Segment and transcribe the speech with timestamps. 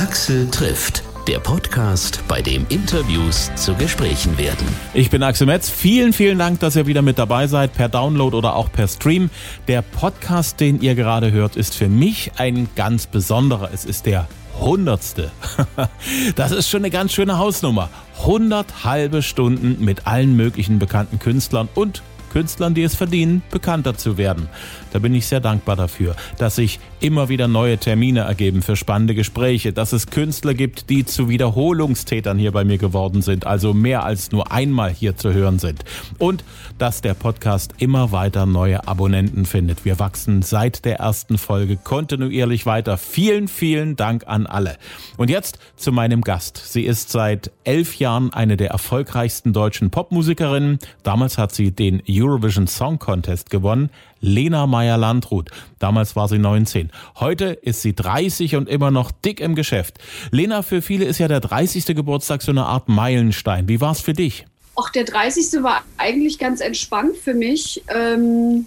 [0.00, 4.66] Axel trifft, der Podcast, bei dem Interviews zu Gesprächen werden.
[4.94, 5.68] Ich bin Axel Metz.
[5.68, 9.28] Vielen, vielen Dank, dass ihr wieder mit dabei seid, per Download oder auch per Stream.
[9.68, 13.68] Der Podcast, den ihr gerade hört, ist für mich ein ganz besonderer.
[13.74, 14.26] Es ist der
[14.58, 15.30] Hundertste.
[16.34, 17.90] Das ist schon eine ganz schöne Hausnummer.
[18.20, 24.16] 100 halbe Stunden mit allen möglichen bekannten Künstlern und Künstlern, die es verdienen, bekannter zu
[24.16, 24.48] werden.
[24.92, 29.14] Da bin ich sehr dankbar dafür, dass sich immer wieder neue Termine ergeben für spannende
[29.14, 34.04] Gespräche, dass es Künstler gibt, die zu Wiederholungstätern hier bei mir geworden sind, also mehr
[34.04, 35.84] als nur einmal hier zu hören sind.
[36.18, 36.44] Und
[36.78, 39.84] dass der Podcast immer weiter neue Abonnenten findet.
[39.84, 42.98] Wir wachsen seit der ersten Folge kontinuierlich weiter.
[42.98, 44.76] Vielen, vielen Dank an alle.
[45.16, 46.56] Und jetzt zu meinem Gast.
[46.56, 50.78] Sie ist seit elf Jahren eine der erfolgreichsten deutschen Popmusikerinnen.
[51.02, 53.90] Damals hat sie den Eurovision Song Contest gewonnen.
[54.20, 55.50] Lena Meyer-Landrut.
[55.78, 56.90] Damals war sie 19.
[57.16, 59.98] Heute ist sie 30 und immer noch dick im Geschäft.
[60.30, 61.86] Lena, für viele ist ja der 30.
[61.86, 63.68] Geburtstag so eine Art Meilenstein.
[63.68, 64.46] Wie war es für dich?
[64.76, 65.62] Ach, der 30.
[65.62, 67.82] war eigentlich ganz entspannt für mich.
[67.88, 68.66] Ähm,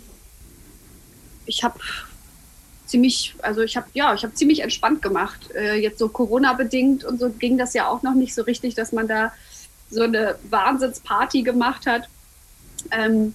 [1.46, 1.80] ich habe
[2.86, 5.50] ziemlich, also ich habe ja, ich habe ziemlich entspannt gemacht.
[5.56, 8.92] Äh, jetzt so Corona-bedingt und so ging das ja auch noch nicht so richtig, dass
[8.92, 9.32] man da
[9.90, 12.08] so eine Wahnsinnsparty gemacht hat.
[12.92, 13.34] Ähm,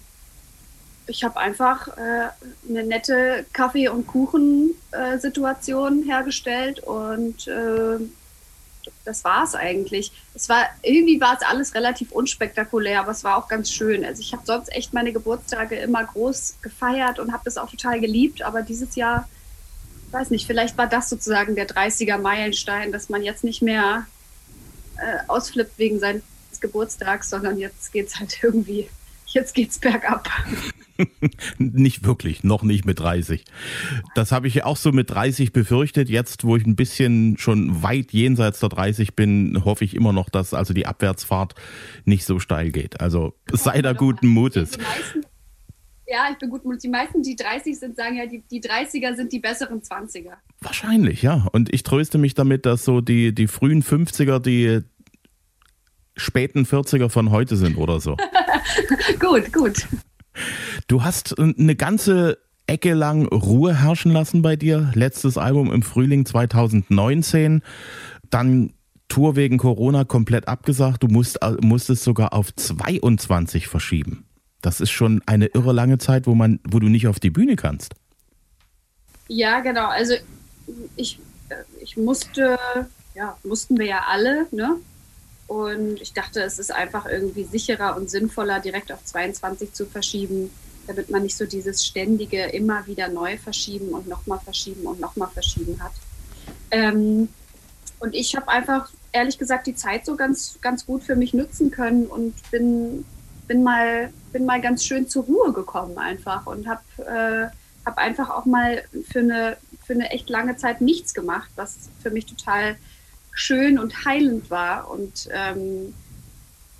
[1.08, 2.28] ich habe einfach äh,
[2.68, 7.98] eine nette Kaffee- und Kuchen-Situation äh, hergestellt und äh,
[9.04, 10.12] das war es eigentlich.
[10.34, 14.04] Es war irgendwie war es alles relativ unspektakulär, aber es war auch ganz schön.
[14.04, 18.00] Also ich habe sonst echt meine Geburtstage immer groß gefeiert und habe das auch total
[18.00, 19.28] geliebt, aber dieses Jahr
[20.10, 24.06] weiß nicht, vielleicht war das sozusagen der 30er Meilenstein, dass man jetzt nicht mehr
[24.96, 26.22] äh, ausflippt wegen seines
[26.60, 28.88] Geburtstags, sondern jetzt geht es halt irgendwie,
[29.32, 30.28] jetzt geht's bergab.
[31.58, 33.44] nicht wirklich, noch nicht mit 30.
[34.14, 36.08] Das habe ich auch so mit 30 befürchtet.
[36.08, 40.28] Jetzt, wo ich ein bisschen schon weit jenseits der 30 bin, hoffe ich immer noch,
[40.28, 41.54] dass also die Abwärtsfahrt
[42.04, 43.00] nicht so steil geht.
[43.00, 44.78] Also sei da guten Mutes.
[46.10, 46.62] Ja, ich bin gut.
[46.82, 50.32] Die meisten, die 30 sind, sagen ja, die, die 30er sind die besseren 20er.
[50.60, 51.46] Wahrscheinlich, ja.
[51.52, 54.80] Und ich tröste mich damit, dass so die, die frühen 50er die
[56.18, 58.16] späten 40er von heute sind oder so.
[59.20, 59.88] gut, gut.
[60.86, 64.90] Du hast eine ganze Ecke lang Ruhe herrschen lassen bei dir.
[64.94, 67.62] Letztes Album im Frühling 2019.
[68.30, 68.72] Dann
[69.08, 71.02] Tour wegen Corona komplett abgesagt.
[71.02, 74.26] Du musst, musstest sogar auf 22 verschieben.
[74.60, 77.56] Das ist schon eine irre lange Zeit, wo man, wo du nicht auf die Bühne
[77.56, 77.94] kannst.
[79.28, 79.88] Ja, genau.
[79.88, 80.14] Also
[80.96, 81.18] ich,
[81.48, 82.58] äh, ich musste,
[83.14, 84.76] ja, mussten wir ja alle, ne?
[85.48, 90.50] Und ich dachte, es ist einfach irgendwie sicherer und sinnvoller, direkt auf 22 zu verschieben,
[90.86, 95.28] damit man nicht so dieses ständige immer wieder neu verschieben und nochmal verschieben und nochmal
[95.30, 95.92] verschieben hat.
[96.70, 97.28] Ähm,
[97.98, 101.70] und ich habe einfach, ehrlich gesagt, die Zeit so ganz, ganz gut für mich nutzen
[101.70, 103.06] können und bin,
[103.46, 108.28] bin, mal, bin mal ganz schön zur Ruhe gekommen einfach und habe äh, hab einfach
[108.28, 112.76] auch mal für eine, für eine echt lange Zeit nichts gemacht, was für mich total
[113.38, 114.90] schön und heilend war.
[114.90, 115.94] Und ähm,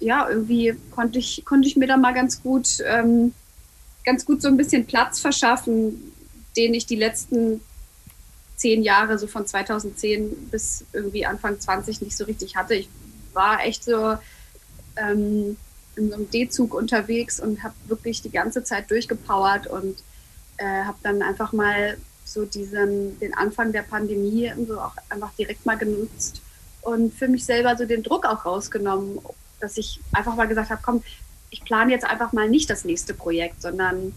[0.01, 3.33] ja, irgendwie konnte ich, konnte ich mir da mal ganz gut, ähm,
[4.05, 6.13] ganz gut so ein bisschen Platz verschaffen,
[6.57, 7.61] den ich die letzten
[8.57, 12.75] zehn Jahre, so von 2010 bis irgendwie Anfang 20 nicht so richtig hatte.
[12.75, 12.89] Ich
[13.33, 14.19] war echt so
[14.97, 15.57] ähm,
[15.95, 20.03] in so einem D-Zug unterwegs und habe wirklich die ganze Zeit durchgepowert und
[20.57, 25.65] äh, habe dann einfach mal so diesen, den Anfang der Pandemie so auch einfach direkt
[25.65, 26.43] mal genutzt,
[26.89, 29.19] und für mich selber so den Druck auch rausgenommen,
[29.61, 31.03] dass ich einfach mal gesagt habe, komm,
[31.51, 34.13] ich plane jetzt einfach mal nicht das nächste Projekt, sondern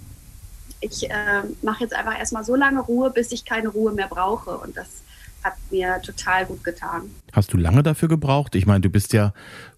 [0.82, 4.58] ich äh, mache jetzt einfach erstmal so lange Ruhe, bis ich keine Ruhe mehr brauche.
[4.58, 5.04] Und das
[5.44, 7.04] hat mir total gut getan.
[7.32, 8.56] Hast du lange dafür gebraucht?
[8.56, 9.34] Ich meine, du bist ja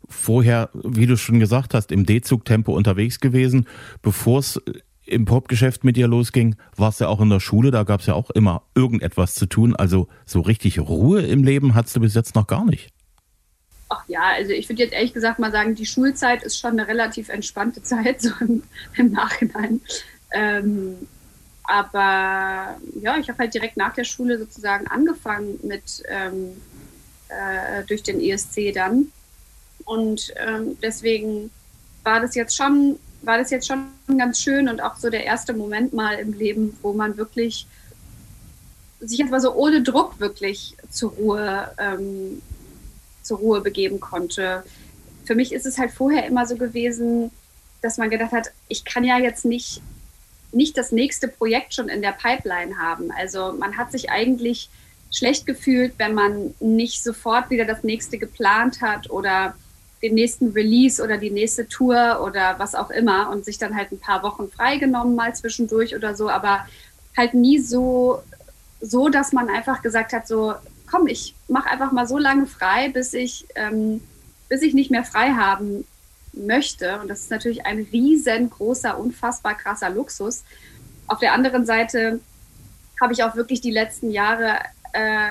[0.10, 3.68] vorher, wie du schon gesagt hast, im D-Zug-Tempo unterwegs gewesen,
[4.02, 4.62] bevor es
[5.06, 8.14] im Popgeschäft mit dir losging, warst ja auch in der Schule, da gab es ja
[8.14, 9.76] auch immer irgendetwas zu tun.
[9.76, 12.90] Also so richtig Ruhe im Leben hattest du bis jetzt noch gar nicht.
[13.90, 16.88] Ach ja, also ich würde jetzt ehrlich gesagt mal sagen, die Schulzeit ist schon eine
[16.88, 18.64] relativ entspannte Zeit, so im,
[18.96, 19.82] im Nachhinein.
[20.34, 20.96] Ähm,
[21.66, 26.58] aber ja, ich habe halt direkt nach der Schule sozusagen angefangen mit ähm,
[27.30, 29.12] äh, durch den ESC dann.
[29.86, 31.52] Und ähm, deswegen
[32.04, 33.88] war das jetzt schon war das jetzt schon
[34.18, 37.66] ganz schön und auch so der erste Moment mal im Leben, wo man wirklich
[39.00, 42.42] sich jetzt mal so ohne Druck wirklich zur Ruhe, ähm,
[43.22, 44.64] zur Ruhe begeben konnte.
[45.26, 47.32] Für mich ist es halt vorher immer so gewesen,
[47.82, 49.82] dass man gedacht hat, ich kann ja jetzt nicht,
[50.52, 53.12] nicht das nächste Projekt schon in der Pipeline haben.
[53.12, 54.70] Also man hat sich eigentlich
[55.12, 59.56] schlecht gefühlt, wenn man nicht sofort wieder das nächste geplant hat oder
[60.04, 63.92] den nächsten Release oder die nächste Tour oder was auch immer und sich dann halt
[63.94, 66.68] ein paar Wochen freigenommen mal zwischendurch oder so, aber
[67.16, 68.22] halt nie so,
[68.82, 70.56] so dass man einfach gesagt hat, so,
[70.92, 74.02] komm, ich mache einfach mal so lange frei, bis ich, ähm,
[74.50, 75.86] bis ich nicht mehr frei haben
[76.34, 77.00] möchte.
[77.00, 80.44] Und das ist natürlich ein riesengroßer, unfassbar krasser Luxus.
[81.08, 82.20] Auf der anderen Seite
[83.00, 84.58] habe ich auch wirklich die letzten Jahre
[84.92, 85.30] äh,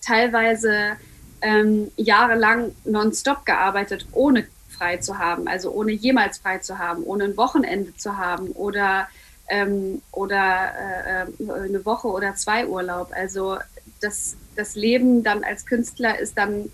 [0.00, 0.96] teilweise
[1.42, 7.24] ähm, jahrelang nonstop gearbeitet, ohne frei zu haben, also ohne jemals frei zu haben, ohne
[7.24, 9.08] ein Wochenende zu haben oder,
[9.48, 13.10] ähm, oder äh, äh, eine Woche oder zwei Urlaub.
[13.12, 13.58] Also
[14.00, 16.70] das, das Leben dann als Künstler ist dann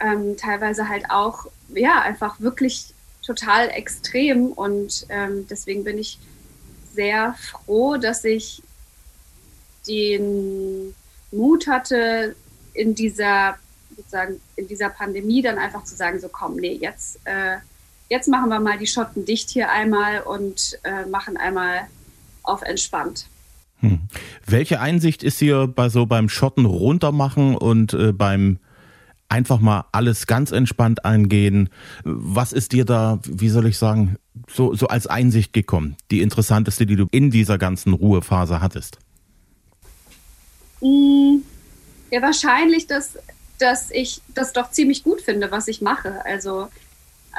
[0.00, 2.94] ähm, teilweise halt auch, ja, einfach wirklich
[3.24, 6.18] total extrem und ähm, deswegen bin ich
[6.94, 8.62] sehr froh, dass ich
[9.86, 10.94] den
[11.32, 12.34] Mut hatte,
[12.72, 13.58] in dieser
[13.96, 17.56] sozusagen in dieser Pandemie dann einfach zu sagen, so komm, nee, jetzt, äh,
[18.08, 21.86] jetzt machen wir mal die Schotten dicht hier einmal und äh, machen einmal
[22.42, 23.26] auf entspannt.
[23.80, 24.00] Hm.
[24.46, 28.58] Welche Einsicht ist hier bei so beim Schotten runtermachen und äh, beim
[29.28, 31.68] einfach mal alles ganz entspannt angehen?
[32.04, 34.16] Was ist dir da, wie soll ich sagen,
[34.48, 35.96] so, so als Einsicht gekommen?
[36.10, 38.98] Die interessanteste, die du in dieser ganzen Ruhephase hattest?
[40.80, 41.42] Hm,
[42.10, 43.18] ja, wahrscheinlich, dass
[43.58, 46.24] dass ich das doch ziemlich gut finde, was ich mache.
[46.24, 46.68] Also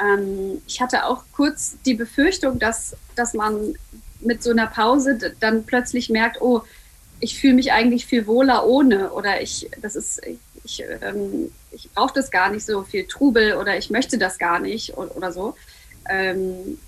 [0.00, 3.74] ähm, ich hatte auch kurz die Befürchtung, dass, dass man
[4.20, 6.62] mit so einer Pause dann plötzlich merkt, oh,
[7.20, 10.20] ich fühle mich eigentlich viel wohler ohne oder ich, das ist,
[10.64, 14.60] ich, ähm, ich brauche das gar nicht so viel Trubel oder ich möchte das gar
[14.60, 15.54] nicht oder, oder so.
[16.08, 16.78] Ähm,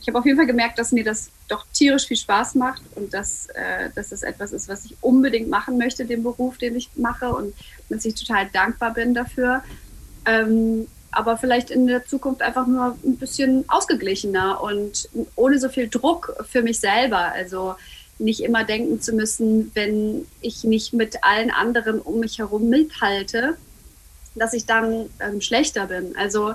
[0.00, 3.12] ich habe auf jeden Fall gemerkt, dass mir das doch tierisch viel Spaß macht und
[3.12, 6.88] dass, äh, dass das etwas ist, was ich unbedingt machen möchte, den Beruf, den ich
[6.96, 7.54] mache und
[7.88, 9.62] dass ich total dankbar bin dafür.
[10.24, 15.88] Ähm, aber vielleicht in der Zukunft einfach nur ein bisschen ausgeglichener und ohne so viel
[15.88, 17.32] Druck für mich selber.
[17.32, 17.74] Also
[18.18, 23.56] nicht immer denken zu müssen, wenn ich nicht mit allen anderen um mich herum mithalte,
[24.34, 26.14] dass ich dann ähm, schlechter bin.
[26.16, 26.54] Also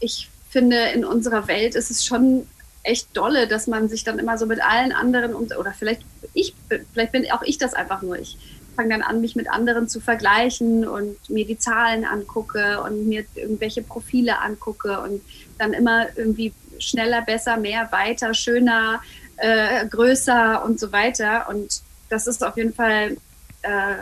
[0.00, 2.46] ich finde, in unserer Welt ist es schon
[2.82, 6.02] echt dolle, dass man sich dann immer so mit allen anderen und oder vielleicht
[6.32, 6.54] ich
[6.92, 8.18] vielleicht bin auch ich das einfach nur.
[8.18, 8.38] Ich
[8.76, 13.24] fange dann an, mich mit anderen zu vergleichen und mir die Zahlen angucke und mir
[13.34, 15.20] irgendwelche Profile angucke und
[15.58, 19.02] dann immer irgendwie schneller, besser, mehr, weiter, schöner,
[19.36, 21.48] äh, größer und so weiter.
[21.48, 23.16] Und das ist auf jeden Fall,
[23.62, 23.94] äh,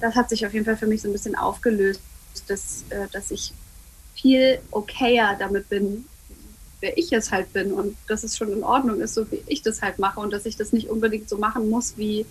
[0.00, 2.02] das hat sich auf jeden Fall für mich so ein bisschen aufgelöst,
[2.48, 3.52] dass, äh, dass ich
[4.20, 6.04] viel okayer damit bin,
[6.80, 9.62] wer ich es halt bin und dass es schon in Ordnung ist, so wie ich
[9.62, 12.26] das halt mache und dass ich das nicht unbedingt so machen muss wie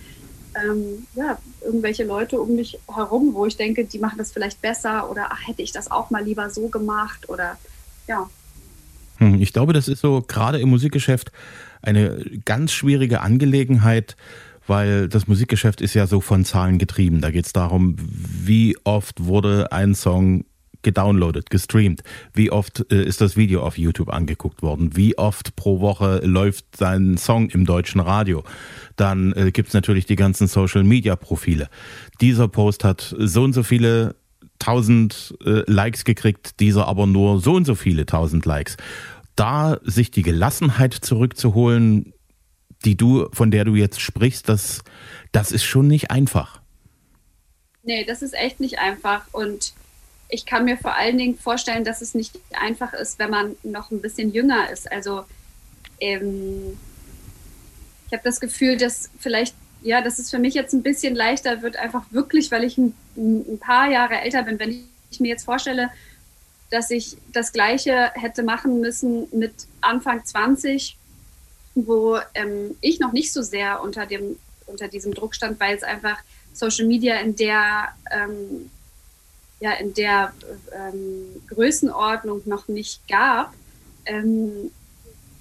[0.56, 5.10] ähm, ja, irgendwelche Leute um mich herum, wo ich denke, die machen das vielleicht besser
[5.10, 7.58] oder ach, hätte ich das auch mal lieber so gemacht oder
[8.08, 8.30] ja.
[9.18, 11.32] Hm, ich glaube, das ist so gerade im Musikgeschäft
[11.82, 14.16] eine ganz schwierige Angelegenheit,
[14.66, 17.22] weil das Musikgeschäft ist ja so von Zahlen getrieben.
[17.22, 20.46] Da geht es darum, wie oft wurde ein Song
[20.88, 22.02] gedownloadet, gestreamt?
[22.34, 24.96] Wie oft äh, ist das Video auf YouTube angeguckt worden?
[24.96, 28.46] Wie oft pro Woche läuft sein Song im deutschen Radio?
[28.96, 31.68] Dann äh, gibt es natürlich die ganzen Social-Media-Profile.
[32.22, 34.16] Dieser Post hat so und so viele
[34.60, 38.78] tausend äh, Likes gekriegt, dieser aber nur so und so viele tausend Likes.
[39.36, 42.14] Da sich die Gelassenheit zurückzuholen,
[42.86, 44.86] die du, von der du jetzt sprichst, das,
[45.34, 46.62] das ist schon nicht einfach.
[47.84, 49.26] Nee, das ist echt nicht einfach.
[49.34, 49.74] Und
[50.30, 53.92] ich kann mir vor allen Dingen vorstellen, dass es nicht einfach ist, wenn man noch
[53.92, 54.92] ein bisschen jünger ist.
[54.92, 55.24] Also
[56.00, 56.78] ähm,
[58.08, 61.62] ich habe das Gefühl, dass vielleicht, ja, dass es für mich jetzt ein bisschen leichter
[61.62, 64.60] wird, einfach wirklich, weil ich ein, ein paar Jahre älter bin.
[64.60, 65.90] Wenn ich mir jetzt vorstelle,
[66.70, 70.98] dass ich das Gleiche hätte machen müssen mit Anfang 20,
[71.76, 75.84] wo ähm, ich noch nicht so sehr unter, dem, unter diesem Druck stand, weil es
[75.84, 76.18] einfach
[76.54, 78.70] Social Media in der ähm,
[79.60, 80.34] ja in der
[80.72, 83.54] ähm, Größenordnung noch nicht gab.
[84.06, 84.72] Ähm,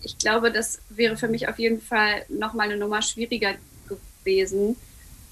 [0.03, 3.55] ich glaube, das wäre für mich auf jeden Fall nochmal eine Nummer schwieriger
[3.89, 4.77] gewesen.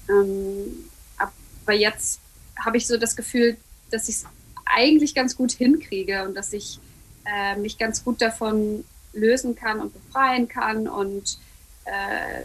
[0.09, 0.85] Ähm,
[1.17, 2.19] aber jetzt
[2.63, 3.57] habe ich so das Gefühl,
[3.91, 4.25] dass ich es
[4.65, 6.79] eigentlich ganz gut hinkriege und dass ich
[7.25, 11.37] äh, mich ganz gut davon lösen kann und befreien kann und
[11.85, 12.43] äh,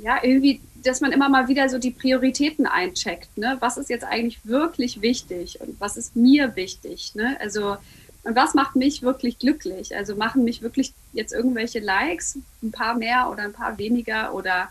[0.00, 3.36] ja, irgendwie dass man immer mal wieder so die Prioritäten eincheckt.
[3.36, 3.56] Ne?
[3.60, 7.14] Was ist jetzt eigentlich wirklich wichtig und was ist mir wichtig?
[7.14, 7.36] Ne?
[7.40, 7.76] Also,
[8.24, 9.96] und was macht mich wirklich glücklich?
[9.96, 14.68] Also machen mich wirklich jetzt irgendwelche Likes, ein paar mehr oder ein paar weniger oder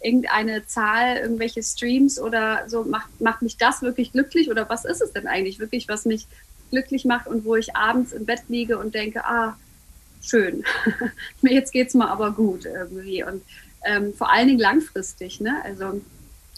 [0.00, 5.02] irgendeine Zahl, irgendwelche Streams oder so, macht, macht mich das wirklich glücklich oder was ist
[5.02, 6.26] es denn eigentlich wirklich, was mich
[6.70, 9.56] glücklich macht und wo ich abends im Bett liege und denke, ah,
[10.22, 10.64] schön,
[11.42, 13.42] jetzt geht es mir aber gut irgendwie und
[13.88, 15.56] ähm, vor allen Dingen langfristig, ne?
[15.64, 16.00] also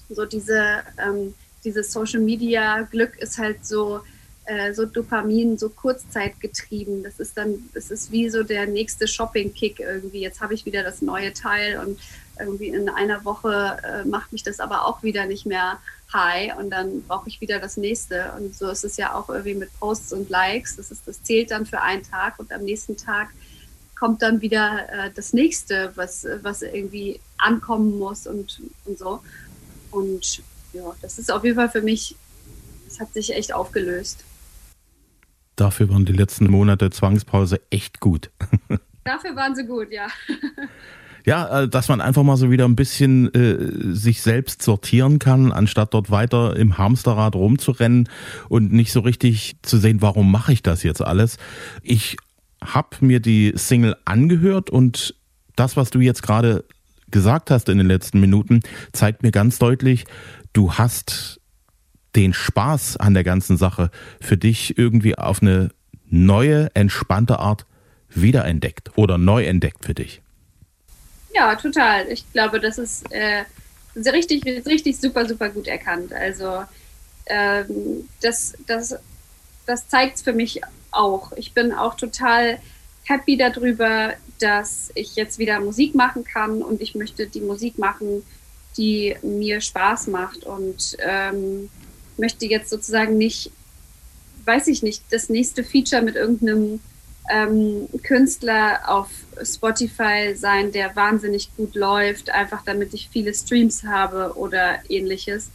[0.09, 1.35] so diese, ähm,
[1.65, 4.01] dieses Social Media Glück ist halt so,
[4.47, 7.05] äh, so Dopamin, so kurzzeitgetrieben.
[7.05, 10.21] Das ist dann, es ist wie so der nächste Shopping-Kick irgendwie.
[10.21, 12.01] Jetzt habe ich wieder das neue Teil und
[12.39, 15.79] irgendwie in einer Woche äh, macht mich das aber auch wieder nicht mehr
[16.13, 18.33] high und dann brauche ich wieder das nächste.
[18.37, 20.77] Und so ist es ja auch irgendwie mit Posts und Likes.
[20.77, 23.29] Das, ist, das zählt dann für einen Tag und am nächsten Tag
[24.01, 29.21] kommt dann wieder äh, das nächste, was, was irgendwie ankommen muss und, und so.
[29.91, 30.43] Und
[30.73, 32.17] ja, das ist auf jeden Fall für mich,
[32.89, 34.25] das hat sich echt aufgelöst.
[35.55, 38.31] Dafür waren die letzten Monate Zwangspause echt gut.
[39.05, 40.07] Dafür waren sie gut, ja.
[41.27, 45.53] Ja, äh, dass man einfach mal so wieder ein bisschen äh, sich selbst sortieren kann,
[45.53, 48.09] anstatt dort weiter im Hamsterrad rumzurennen
[48.49, 51.37] und nicht so richtig zu sehen, warum mache ich das jetzt alles.
[51.83, 52.17] Ich
[52.65, 55.15] habe mir die Single angehört und
[55.57, 56.65] das, was du jetzt gerade
[57.11, 58.61] gesagt hast in den letzten Minuten,
[58.93, 60.05] zeigt mir ganz deutlich,
[60.53, 61.41] du hast
[62.17, 63.91] den Spaß an der ganzen Sache
[64.21, 65.71] für dich irgendwie auf eine
[66.07, 67.67] neue, entspannte Art
[68.09, 70.23] wiederentdeckt oder neu entdeckt für dich.
[71.35, 72.09] Ja, total.
[72.09, 73.45] Ich glaube, das ist äh,
[73.95, 76.13] richtig, richtig super, super gut erkannt.
[76.13, 76.65] Also
[77.27, 78.97] ähm, das, das,
[79.67, 80.61] das zeigt es für mich
[80.93, 81.33] auch.
[81.37, 82.59] Ich bin auch total
[83.05, 88.23] happy darüber, dass ich jetzt wieder Musik machen kann und ich möchte die Musik machen,
[88.77, 91.69] die mir Spaß macht und ähm,
[92.17, 93.51] möchte jetzt sozusagen nicht,
[94.45, 96.81] weiß ich nicht, das nächste Feature mit irgendeinem
[97.31, 99.09] ähm, Künstler auf
[99.43, 105.51] Spotify sein, der wahnsinnig gut läuft, einfach damit ich viele Streams habe oder ähnliches.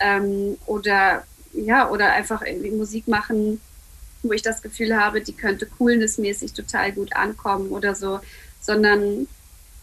[0.00, 3.60] Ähm, oder ja, oder einfach irgendwie Musik machen,
[4.24, 8.20] wo ich das Gefühl habe, die könnte coolnessmäßig total gut ankommen oder so,
[8.60, 9.26] sondern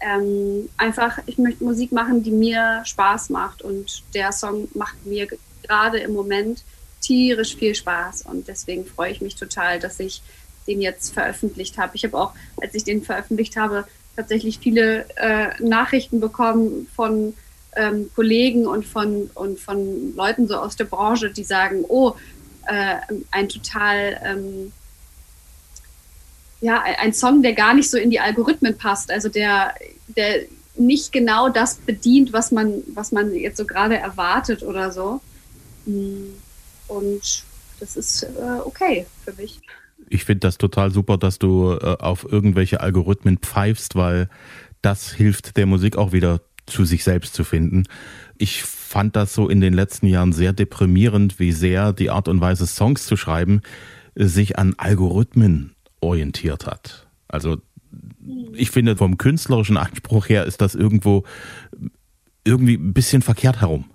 [0.02, 5.28] ähm, einfach, ich möchte Musik machen, die mir Spaß macht und der Song macht mir
[5.64, 6.64] gerade im Moment
[7.02, 10.22] tierisch viel Spaß und deswegen freue ich mich total, dass ich
[10.68, 11.96] den jetzt veröffentlicht habe.
[11.96, 17.34] Ich habe auch, als ich den veröffentlicht habe, tatsächlich viele äh, Nachrichten bekommen von
[17.76, 22.16] ähm, Kollegen und von, und von Leuten so aus der Branche, die sagen, oh,
[22.68, 22.96] äh,
[23.32, 24.72] ein total, ähm,
[26.62, 29.74] ja, ein Song, der gar nicht so in die Algorithmen passt, also der,
[30.08, 30.42] der
[30.76, 35.22] nicht genau das bedient, was man, was man jetzt so gerade erwartet oder so.
[35.86, 36.30] Mm,
[36.88, 37.44] und
[37.80, 39.60] das ist äh, okay für mich.
[40.10, 44.30] Ich finde das total super, dass du äh, auf irgendwelche Algorithmen pfeifst, weil
[44.82, 47.84] das hilft der Musik auch wieder zu sich selbst zu finden.
[48.38, 52.42] Ich fand das so in den letzten Jahren sehr deprimierend, wie sehr die Art und
[52.42, 53.62] Weise, Songs zu schreiben,
[54.16, 57.08] sich an Algorithmen orientiert hat.
[57.28, 57.58] Also
[58.54, 61.24] ich finde, vom künstlerischen Anspruch her ist das irgendwo
[62.44, 63.86] irgendwie ein bisschen verkehrt herum.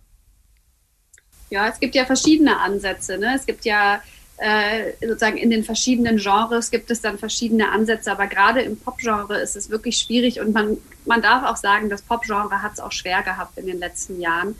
[1.50, 3.18] Ja, es gibt ja verschiedene Ansätze.
[3.18, 3.34] Ne?
[3.36, 4.00] Es gibt ja
[4.38, 9.38] äh, sozusagen in den verschiedenen Genres gibt es dann verschiedene Ansätze, aber gerade im Pop-Genre
[9.38, 12.92] ist es wirklich schwierig und man, man darf auch sagen, das Pop-Genre hat es auch
[12.92, 14.56] schwer gehabt in den letzten Jahren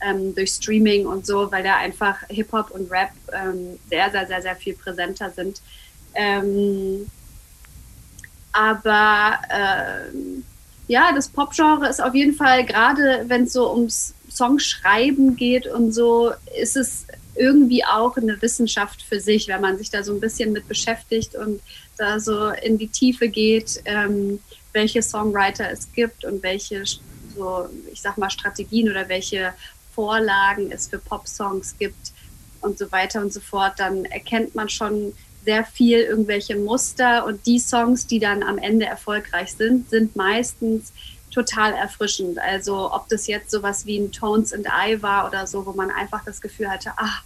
[0.00, 4.42] ähm, durch Streaming und so, weil da einfach Hip-Hop und Rap ähm, sehr, sehr, sehr,
[4.42, 5.60] sehr viel präsenter sind.
[6.14, 7.06] Ähm,
[8.52, 10.42] aber äh,
[10.88, 15.92] ja, das Pop-Genre ist auf jeden Fall, gerade wenn es so ums Songschreiben geht und
[15.92, 17.06] so, ist es
[17.40, 21.34] irgendwie auch eine Wissenschaft für sich, wenn man sich da so ein bisschen mit beschäftigt
[21.34, 21.60] und
[21.96, 24.40] da so in die Tiefe geht, ähm,
[24.72, 29.54] welche Songwriter es gibt und welche, so, ich sag mal, Strategien oder welche
[29.94, 32.12] Vorlagen es für Pop-Songs gibt
[32.60, 37.46] und so weiter und so fort, dann erkennt man schon sehr viel irgendwelche Muster und
[37.46, 40.92] die Songs, die dann am Ende erfolgreich sind, sind meistens
[41.30, 42.38] total erfrischend.
[42.38, 45.90] Also ob das jetzt sowas wie ein Tones and I war oder so, wo man
[45.90, 47.22] einfach das Gefühl hatte, ach,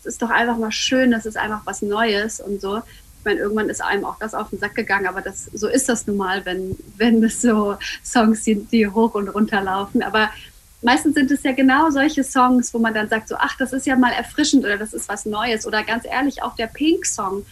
[0.00, 2.78] es ist doch einfach mal schön, das ist einfach was Neues und so.
[2.78, 5.88] Ich meine, irgendwann ist einem auch das auf den Sack gegangen, aber das, so ist
[5.88, 10.02] das nun mal, wenn, wenn es so Songs sind, die hoch und runter laufen.
[10.02, 10.30] Aber
[10.82, 13.86] meistens sind es ja genau solche Songs, wo man dann sagt, so, ach, das ist
[13.86, 15.66] ja mal erfrischend oder das ist was Neues.
[15.66, 17.44] Oder ganz ehrlich, auch der Pink-Song.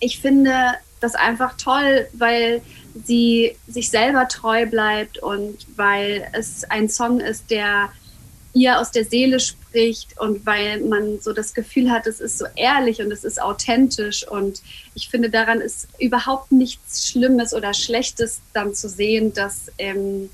[0.00, 0.54] Ich finde
[1.02, 2.62] das einfach toll, weil
[3.04, 7.90] sie sich selber treu bleibt und weil es ein Song ist, der
[8.54, 12.44] ihr aus der Seele spricht und weil man so das Gefühl hat, es ist so
[12.54, 14.28] ehrlich und es ist authentisch.
[14.28, 14.62] Und
[14.94, 20.28] ich finde daran ist überhaupt nichts Schlimmes oder Schlechtes dann zu sehen, dass ähm,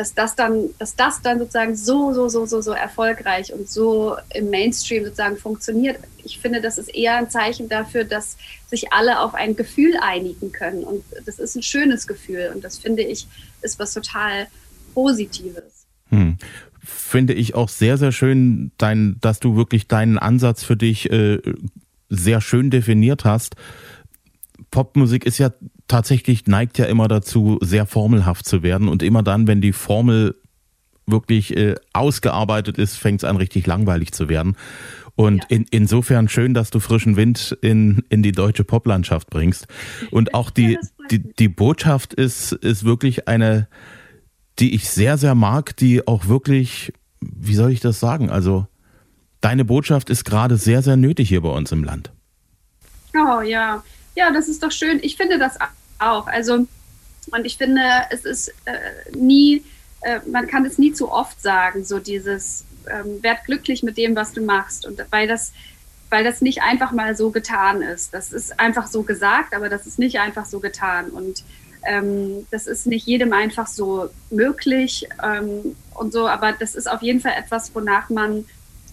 [0.00, 4.16] dass das dann, dass das dann sozusagen so, so, so, so, so erfolgreich und so
[4.32, 5.98] im Mainstream sozusagen funktioniert.
[6.24, 10.52] Ich finde, das ist eher ein Zeichen dafür, dass sich alle auf ein Gefühl einigen
[10.52, 10.84] können.
[10.84, 12.50] Und das ist ein schönes Gefühl.
[12.54, 13.26] Und das finde ich,
[13.60, 14.46] ist was total
[14.94, 15.86] Positives.
[16.08, 16.38] Hm.
[16.82, 21.42] Finde ich auch sehr, sehr schön, dein, dass du wirklich deinen Ansatz für dich äh,
[22.08, 23.54] sehr schön definiert hast.
[24.70, 25.50] Popmusik ist ja
[25.90, 28.88] tatsächlich neigt ja immer dazu, sehr formelhaft zu werden.
[28.88, 30.36] Und immer dann, wenn die Formel
[31.06, 34.56] wirklich äh, ausgearbeitet ist, fängt es an, richtig langweilig zu werden.
[35.16, 35.56] Und ja.
[35.56, 39.66] in, insofern schön, dass du frischen Wind in, in die deutsche Poplandschaft bringst.
[40.12, 40.78] Und auch die,
[41.10, 43.68] die, die Botschaft ist, ist wirklich eine,
[44.60, 48.30] die ich sehr, sehr mag, die auch wirklich, wie soll ich das sagen?
[48.30, 48.68] Also,
[49.40, 52.12] deine Botschaft ist gerade sehr, sehr nötig hier bei uns im Land.
[53.14, 53.82] Oh ja,
[54.14, 55.00] ja, das ist doch schön.
[55.02, 55.56] Ich finde das
[56.00, 56.26] auch.
[56.26, 56.66] Also,
[57.32, 59.62] und ich finde, es ist äh, nie,
[60.00, 64.16] äh, man kann es nie zu oft sagen, so dieses, ähm, werd glücklich mit dem,
[64.16, 64.86] was du machst.
[64.86, 65.52] Und weil das,
[66.08, 68.14] weil das nicht einfach mal so getan ist.
[68.14, 71.10] Das ist einfach so gesagt, aber das ist nicht einfach so getan.
[71.10, 71.44] Und
[71.86, 77.02] ähm, das ist nicht jedem einfach so möglich ähm, und so, aber das ist auf
[77.02, 78.44] jeden Fall etwas, wonach man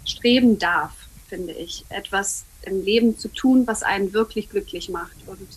[0.06, 0.94] streben darf,
[1.28, 1.86] finde ich.
[1.90, 5.16] Etwas im Leben zu tun, was einen wirklich glücklich macht.
[5.26, 5.48] Und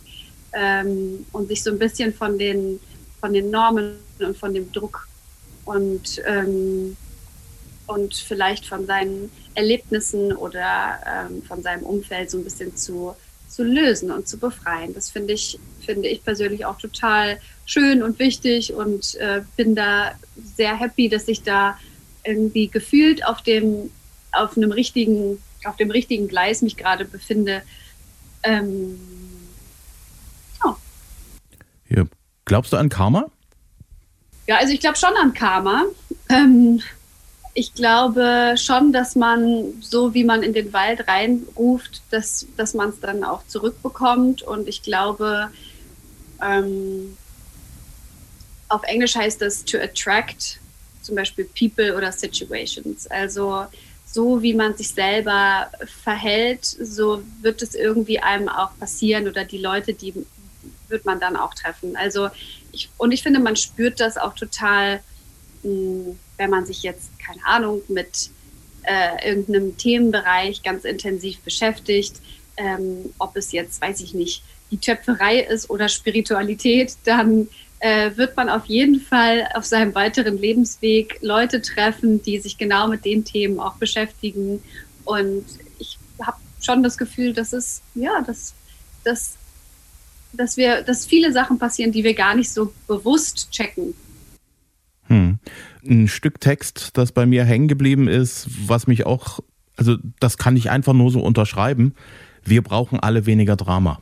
[0.52, 2.80] ähm, und sich so ein bisschen von den,
[3.20, 5.08] von den Normen und von dem Druck
[5.64, 6.96] und, ähm,
[7.86, 13.14] und vielleicht von seinen Erlebnissen oder ähm, von seinem Umfeld so ein bisschen zu,
[13.48, 14.94] zu lösen und zu befreien.
[14.94, 20.12] Das finde ich, finde ich persönlich auch total schön und wichtig und äh, bin da
[20.56, 21.78] sehr happy, dass ich da
[22.24, 23.90] irgendwie gefühlt auf dem,
[24.32, 27.62] auf einem richtigen, auf dem richtigen Gleis mich gerade befinde.
[28.42, 28.98] Ähm,
[31.90, 32.04] ja.
[32.44, 33.30] Glaubst du an Karma?
[34.46, 35.84] Ja, also ich glaube schon an Karma.
[36.28, 36.82] Ähm,
[37.54, 42.90] ich glaube schon, dass man, so wie man in den Wald reinruft, dass, dass man
[42.90, 44.42] es dann auch zurückbekommt.
[44.42, 45.50] Und ich glaube,
[46.42, 47.16] ähm,
[48.68, 50.60] auf Englisch heißt das to attract
[51.02, 53.06] zum Beispiel people oder situations.
[53.08, 53.66] Also
[54.06, 55.70] so wie man sich selber
[56.02, 60.14] verhält, so wird es irgendwie einem auch passieren oder die Leute, die
[60.90, 61.96] wird man dann auch treffen.
[61.96, 62.28] Also
[62.72, 65.00] ich, und ich finde, man spürt das auch total,
[65.62, 68.30] hm, wenn man sich jetzt, keine Ahnung, mit
[68.82, 72.16] äh, irgendeinem Themenbereich ganz intensiv beschäftigt,
[72.56, 77.48] ähm, ob es jetzt, weiß ich nicht, die Töpferei ist oder Spiritualität, dann
[77.80, 82.88] äh, wird man auf jeden Fall auf seinem weiteren Lebensweg Leute treffen, die sich genau
[82.88, 84.62] mit den Themen auch beschäftigen.
[85.04, 85.44] Und
[85.78, 88.54] ich habe schon das Gefühl, dass es, ja, dass,
[89.02, 89.36] dass
[90.32, 93.94] dass wir, dass viele Sachen passieren, die wir gar nicht so bewusst checken.
[95.04, 95.38] Hm.
[95.84, 99.40] Ein Stück Text, das bei mir hängen geblieben ist, was mich auch,
[99.76, 101.94] also das kann ich einfach nur so unterschreiben.
[102.44, 104.00] Wir brauchen alle weniger Drama.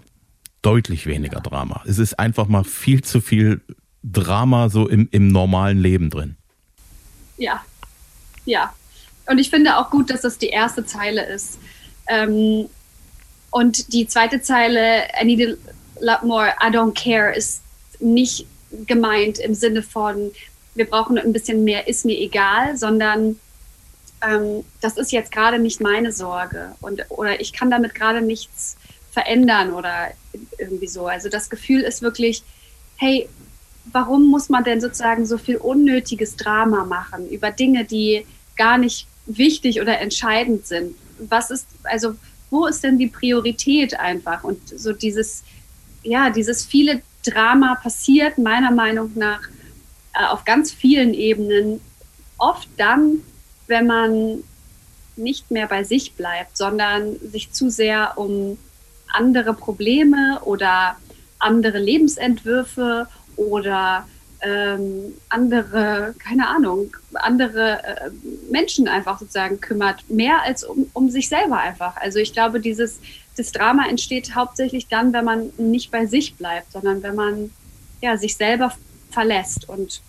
[0.63, 1.83] Deutlich weniger Drama.
[1.87, 3.61] Es ist einfach mal viel zu viel
[4.03, 6.37] Drama so im, im normalen Leben drin.
[7.37, 7.65] Ja,
[8.45, 8.73] ja.
[9.27, 11.59] Und ich finde auch gut, dass das die erste Zeile ist.
[12.09, 12.67] Ähm,
[13.51, 15.55] und die zweite Zeile, I need a
[16.01, 17.63] lot more I don't care ist
[18.01, 18.47] nicht
[18.87, 20.31] gemeint im Sinne von,
[20.75, 23.39] wir brauchen ein bisschen mehr, ist mir egal, sondern
[24.23, 28.77] ähm, das ist jetzt gerade nicht meine Sorge und oder ich kann damit gerade nichts
[29.11, 30.13] verändern oder
[30.59, 31.07] irgendwie so.
[31.07, 32.43] Also das Gefühl ist wirklich,
[32.97, 33.29] hey,
[33.93, 39.07] warum muss man denn sozusagen so viel unnötiges Drama machen über Dinge, die gar nicht
[39.27, 40.95] wichtig oder entscheidend sind?
[41.19, 42.15] Was ist, also
[42.51, 44.45] wo ist denn die Priorität einfach?
[44.45, 45.43] Und so dieses,
[46.03, 49.41] ja, dieses viele Drama passiert meiner Meinung nach
[50.15, 51.81] äh, auf ganz vielen Ebenen
[52.39, 53.23] oft dann,
[53.67, 54.45] wenn man
[55.17, 58.57] nicht mehr bei sich bleibt, sondern sich zu sehr um
[59.09, 60.97] andere Probleme oder
[61.39, 64.07] andere Lebensentwürfe oder
[64.41, 68.11] ähm, andere, keine Ahnung, andere äh,
[68.51, 71.97] Menschen einfach sozusagen kümmert, mehr als um, um sich selber einfach.
[71.97, 73.01] Also ich glaube, dieses
[73.39, 77.51] das Drama entsteht hauptsächlich dann, wenn man nicht bei sich bleibt, sondern wenn man
[78.01, 78.73] ja, sich selber
[79.11, 79.69] verlässt.
[79.69, 80.01] Und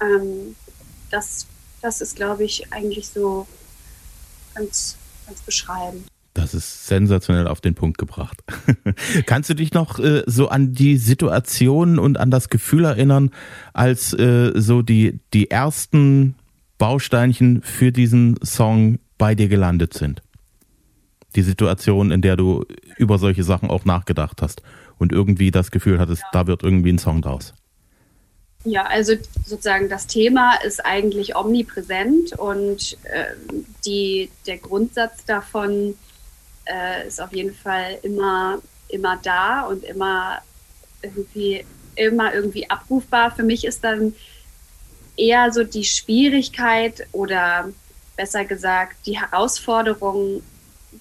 [0.00, 0.56] ähm,
[1.10, 1.46] das,
[1.82, 3.46] das ist, glaube ich, eigentlich so
[4.54, 6.06] ganz, ganz beschreibend.
[6.32, 8.42] Das ist sensationell auf den Punkt gebracht.
[9.26, 13.30] Kannst du dich noch äh, so an die Situation und an das Gefühl erinnern,
[13.72, 16.36] als äh, so die, die ersten
[16.78, 20.22] Bausteinchen für diesen Song bei dir gelandet sind?
[21.36, 22.64] Die Situation, in der du
[22.96, 24.62] über solche Sachen auch nachgedacht hast
[24.98, 27.54] und irgendwie das Gefühl hattest, da wird irgendwie ein Song draus?
[28.64, 29.14] Ja, also
[29.46, 33.34] sozusagen das Thema ist eigentlich omnipräsent und äh,
[33.86, 35.94] die, der Grundsatz davon
[36.66, 40.42] äh, ist auf jeden Fall immer, immer da und immer
[41.00, 41.64] irgendwie,
[41.96, 43.30] immer irgendwie abrufbar.
[43.30, 44.14] Für mich ist dann
[45.16, 47.70] eher so die Schwierigkeit oder
[48.16, 50.42] besser gesagt die Herausforderung,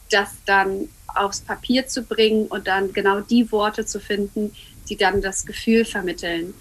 [0.09, 4.53] das dann aufs Papier zu bringen und dann genau die Worte zu finden,
[4.89, 6.53] die dann das Gefühl vermitteln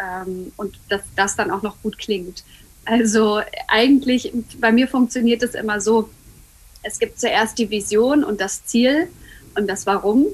[0.00, 2.44] ähm, und dass das dann auch noch gut klingt.
[2.84, 6.10] Also eigentlich, bei mir funktioniert es immer so,
[6.82, 9.08] es gibt zuerst die Vision und das Ziel
[9.54, 10.26] und das Warum.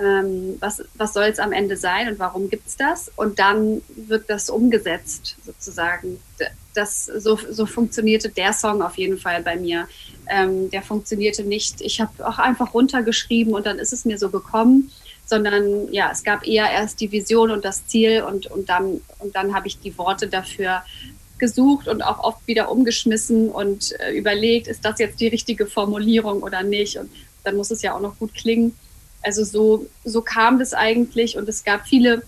[0.00, 3.10] Ähm, was, was soll es am Ende sein und warum gibt es das?
[3.16, 6.18] Und dann wird das umgesetzt sozusagen.
[6.74, 9.88] Das, so, so funktionierte der Song auf jeden Fall bei mir.
[10.28, 11.80] Ähm, der funktionierte nicht.
[11.80, 14.90] Ich habe auch einfach runtergeschrieben und dann ist es mir so gekommen
[15.30, 19.36] sondern ja, es gab eher erst die Vision und das Ziel und, und dann, und
[19.36, 20.82] dann habe ich die Worte dafür
[21.38, 26.42] gesucht und auch oft wieder umgeschmissen und äh, überlegt, ist das jetzt die richtige Formulierung
[26.42, 26.98] oder nicht?
[26.98, 27.10] Und
[27.44, 28.76] dann muss es ja auch noch gut klingen.
[29.22, 32.22] Also so, so kam das eigentlich und es gab viele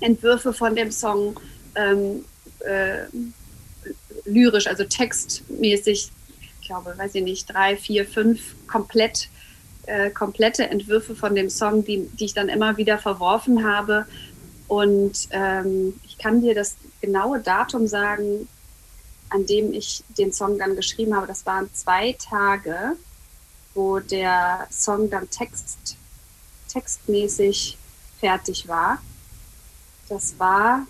[0.00, 1.38] Entwürfe von dem Song
[1.74, 2.24] ähm,
[2.60, 3.04] äh,
[4.24, 6.10] lyrisch, also textmäßig,
[6.60, 9.28] ich glaube, weiß ich nicht, drei, vier, fünf komplett
[9.86, 14.06] äh, komplette Entwürfe von dem Song, die, die ich dann immer wieder verworfen habe.
[14.68, 18.48] Und ähm, ich kann dir das genaue Datum sagen,
[19.28, 21.26] an dem ich den Song dann geschrieben habe.
[21.26, 22.96] Das waren zwei Tage,
[23.74, 25.96] wo der Song dann Text,
[26.76, 27.78] textmäßig
[28.20, 28.98] fertig war.
[30.08, 30.86] Das war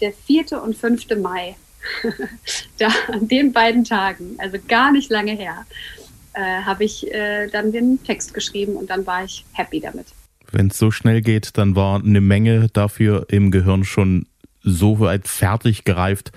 [0.00, 0.62] der 4.
[0.62, 1.06] und 5.
[1.20, 1.56] Mai.
[2.78, 5.64] da, an den beiden Tagen, also gar nicht lange her
[6.38, 10.06] äh, habe ich äh, dann den Text geschrieben und dann war ich happy damit.
[10.50, 14.26] Wenn es so schnell geht, dann war eine Menge dafür im Gehirn schon
[14.62, 16.32] so weit fertig gereift,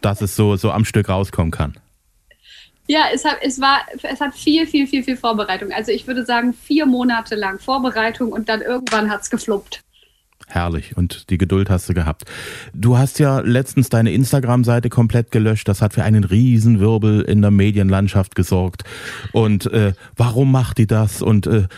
[0.00, 1.76] dass es so, so am Stück rauskommen kann.
[2.88, 5.72] Ja, es hat, es, war, es hat viel, viel, viel, viel Vorbereitung.
[5.72, 9.82] Also ich würde sagen, vier Monate lang Vorbereitung und dann irgendwann hat es gefluppt.
[10.52, 10.96] Herrlich.
[10.96, 12.24] Und die Geduld hast du gehabt.
[12.74, 15.66] Du hast ja letztens deine Instagram-Seite komplett gelöscht.
[15.66, 18.82] Das hat für einen Riesenwirbel in der Medienlandschaft gesorgt.
[19.32, 21.22] Und äh, warum macht die das?
[21.22, 21.68] Und äh,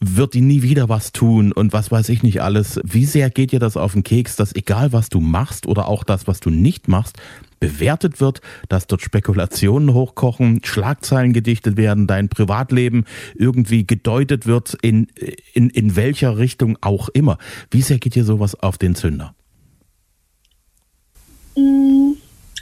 [0.00, 1.52] wird die nie wieder was tun?
[1.52, 2.80] Und was weiß ich nicht alles.
[2.82, 6.02] Wie sehr geht dir das auf den Keks, dass egal was du machst oder auch
[6.02, 7.16] das, was du nicht machst,
[7.60, 15.08] bewertet wird, dass dort Spekulationen hochkochen, Schlagzeilen gedichtet werden, dein Privatleben irgendwie gedeutet wird, in,
[15.52, 17.38] in, in welcher Richtung auch immer.
[17.70, 19.34] Wie sehr geht dir sowas auf den Zünder?
[21.56, 22.12] Mm,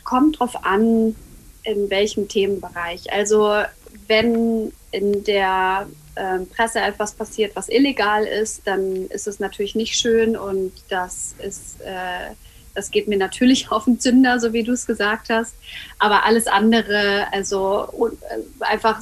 [0.04, 1.14] kommt drauf an,
[1.62, 3.12] in welchem Themenbereich.
[3.12, 3.62] Also
[4.08, 9.94] wenn in der äh, Presse etwas passiert, was illegal ist, dann ist es natürlich nicht
[9.94, 12.32] schön und das ist äh,
[12.74, 15.54] das geht mir natürlich auf den Zünder, so wie du es gesagt hast.
[15.98, 17.88] Aber alles andere, also
[18.31, 19.00] äh, einfach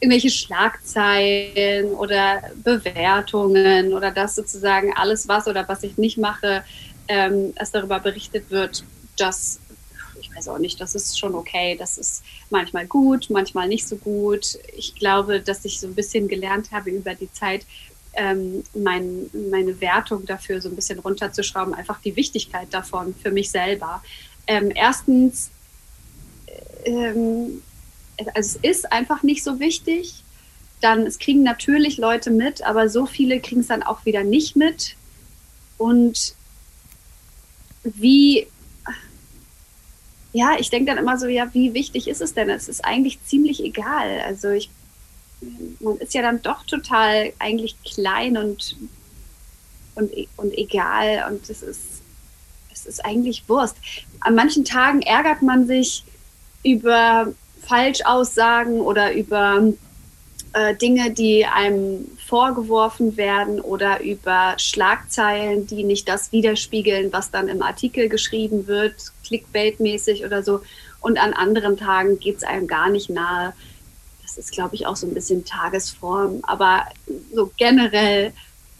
[0.00, 6.64] irgendwelche Schlagzeilen oder Bewertungen oder das sozusagen alles was oder was ich nicht mache,
[7.06, 8.84] ähm, dass darüber berichtet wird,
[9.16, 9.60] das,
[10.20, 11.76] ich weiß auch nicht, das ist schon okay.
[11.78, 14.58] Das ist manchmal gut, manchmal nicht so gut.
[14.76, 17.64] Ich glaube, dass ich so ein bisschen gelernt habe über die Zeit,
[18.14, 23.50] ähm, mein, meine Wertung dafür so ein bisschen runterzuschrauben, einfach die Wichtigkeit davon für mich
[23.50, 24.02] selber.
[24.46, 25.50] Ähm, erstens,
[26.84, 27.62] ähm,
[28.18, 30.24] also es ist einfach nicht so wichtig.
[30.80, 34.56] Dann, es kriegen natürlich Leute mit, aber so viele kriegen es dann auch wieder nicht
[34.56, 34.96] mit.
[35.78, 36.34] Und
[37.84, 38.46] wie,
[40.32, 42.50] ja, ich denke dann immer so, ja, wie wichtig ist es denn?
[42.50, 44.20] Es ist eigentlich ziemlich egal.
[44.20, 44.70] Also ich
[45.80, 48.76] man ist ja dann doch total eigentlich klein und,
[49.94, 52.02] und, und egal und es ist,
[52.72, 53.76] es ist eigentlich Wurst.
[54.20, 56.04] An manchen Tagen ärgert man sich
[56.62, 59.72] über Falschaussagen oder über
[60.52, 67.48] äh, Dinge, die einem vorgeworfen werden oder über Schlagzeilen, die nicht das widerspiegeln, was dann
[67.48, 68.94] im Artikel geschrieben wird,
[69.26, 70.62] clickbait-mäßig oder so.
[71.00, 73.54] Und an anderen Tagen geht es einem gar nicht nahe
[74.34, 76.40] das ist, glaube ich, auch so ein bisschen Tagesform.
[76.42, 76.86] Aber
[77.34, 78.32] so generell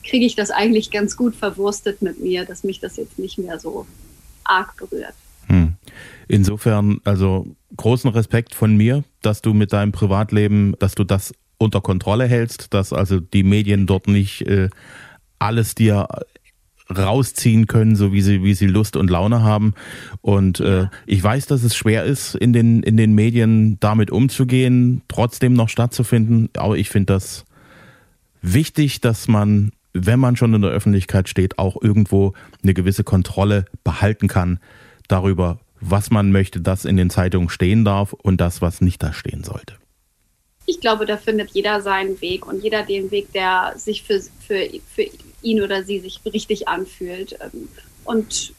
[0.03, 3.59] kriege ich das eigentlich ganz gut verwurstet mit mir, dass mich das jetzt nicht mehr
[3.59, 3.87] so
[4.45, 5.15] arg berührt.
[5.49, 5.75] Hm.
[6.27, 11.81] Insofern, also großen Respekt von mir, dass du mit deinem Privatleben, dass du das unter
[11.81, 14.71] Kontrolle hältst, dass also die Medien dort nicht äh,
[15.39, 16.09] alles dir
[16.97, 19.75] rausziehen können, so wie sie, wie sie Lust und Laune haben.
[20.21, 25.03] Und äh, ich weiß, dass es schwer ist, in den, in den Medien damit umzugehen,
[25.09, 26.49] trotzdem noch stattzufinden.
[26.57, 27.45] Aber ich finde das
[28.41, 33.67] wichtig, dass man wenn man schon in der Öffentlichkeit steht, auch irgendwo eine gewisse Kontrolle
[33.85, 34.59] behalten kann
[35.09, 39.13] darüber, was man möchte, dass in den Zeitungen stehen darf und das, was nicht da
[39.13, 39.75] stehen sollte.
[40.65, 44.69] Ich glaube, da findet jeder seinen Weg und jeder den Weg, der sich für, für,
[44.95, 45.07] für
[45.43, 47.39] ihn oder sie sich richtig anfühlt.
[47.41, 47.69] Ähm,
[48.05, 48.53] und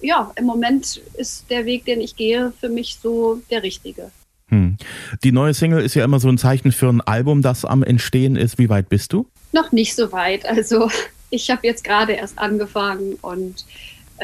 [0.00, 4.10] ja, im Moment ist der Weg, den ich gehe, für mich so der richtige.
[4.48, 4.76] Hm.
[5.22, 8.36] Die neue Single ist ja immer so ein Zeichen für ein Album, das am Entstehen
[8.36, 8.58] ist.
[8.58, 9.26] Wie weit bist du?
[9.52, 10.46] Noch nicht so weit.
[10.46, 10.90] Also
[11.30, 13.64] ich habe jetzt gerade erst angefangen und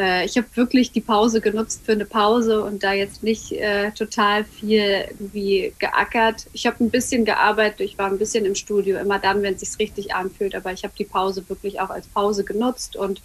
[0.00, 3.90] äh, ich habe wirklich die Pause genutzt für eine Pause und da jetzt nicht äh,
[3.92, 6.46] total viel irgendwie geackert.
[6.52, 9.60] Ich habe ein bisschen gearbeitet, ich war ein bisschen im Studio, immer dann, wenn es
[9.60, 13.20] sich richtig anfühlt, aber ich habe die Pause wirklich auch als Pause genutzt und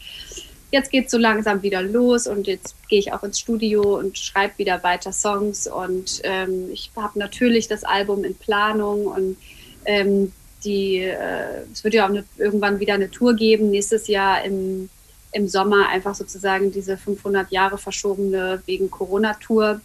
[0.71, 4.17] jetzt geht es so langsam wieder los und jetzt gehe ich auch ins Studio und
[4.17, 9.37] schreibe wieder weiter Songs und ähm, ich habe natürlich das Album in Planung und
[9.85, 10.33] ähm,
[10.65, 14.89] die, äh, es wird ja auch eine, irgendwann wieder eine Tour geben, nächstes Jahr im,
[15.35, 19.81] im Sommer einfach sozusagen diese 500 Jahre verschobene wegen Corona-Tour.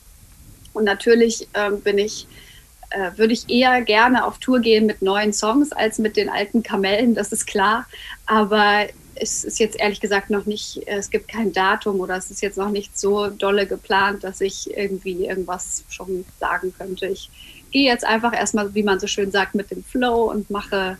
[0.73, 2.29] Und natürlich ähm, bin ich,
[2.91, 6.63] äh, würde ich eher gerne auf Tour gehen mit neuen Songs als mit den alten
[6.63, 7.87] Kamellen, das ist klar.
[8.27, 8.87] Aber
[9.17, 12.57] es ist jetzt ehrlich gesagt noch nicht, es gibt kein Datum oder es ist jetzt
[12.57, 17.07] noch nicht so dolle geplant, dass ich irgendwie irgendwas schon sagen könnte.
[17.07, 17.29] Ich
[17.73, 20.97] gehe jetzt einfach erstmal, wie man so schön sagt, mit dem Flow und mache,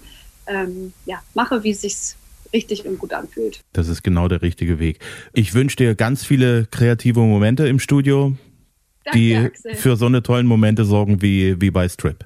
[0.49, 2.17] ähm, ja, mache, wie es sich
[2.53, 3.61] richtig und gut anfühlt.
[3.73, 4.99] Das ist genau der richtige Weg.
[5.33, 8.37] Ich wünsche dir ganz viele kreative Momente im Studio,
[9.05, 9.75] Danke, die Axel.
[9.75, 12.25] für so eine tollen Momente sorgen wie, wie bei Strip.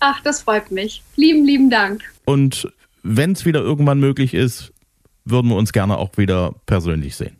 [0.00, 1.02] Ach, das freut mich.
[1.16, 2.02] Lieben, lieben Dank.
[2.24, 2.68] Und
[3.02, 4.72] wenn es wieder irgendwann möglich ist,
[5.24, 7.36] würden wir uns gerne auch wieder persönlich sehen.